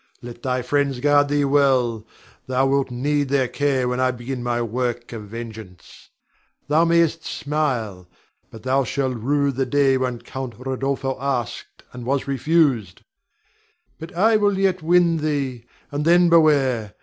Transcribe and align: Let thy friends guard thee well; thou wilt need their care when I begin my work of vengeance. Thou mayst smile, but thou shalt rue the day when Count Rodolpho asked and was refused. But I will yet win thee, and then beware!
Let 0.23 0.41
thy 0.41 0.63
friends 0.63 0.99
guard 0.99 1.27
thee 1.27 1.45
well; 1.45 2.07
thou 2.47 2.65
wilt 2.65 2.89
need 2.89 3.29
their 3.29 3.47
care 3.47 3.87
when 3.87 3.99
I 3.99 4.09
begin 4.09 4.41
my 4.41 4.59
work 4.59 5.13
of 5.13 5.25
vengeance. 5.27 6.09
Thou 6.67 6.85
mayst 6.85 7.23
smile, 7.23 8.07
but 8.49 8.63
thou 8.63 8.83
shalt 8.83 9.15
rue 9.17 9.51
the 9.51 9.67
day 9.67 9.97
when 9.97 10.17
Count 10.19 10.55
Rodolpho 10.57 11.17
asked 11.21 11.83
and 11.93 12.03
was 12.03 12.27
refused. 12.27 13.03
But 13.99 14.11
I 14.15 14.37
will 14.37 14.57
yet 14.57 14.81
win 14.81 15.17
thee, 15.17 15.65
and 15.91 16.03
then 16.03 16.29
beware! 16.29 16.95